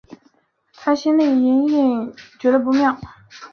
[0.73, 2.97] 她心里隐隐觉得不妙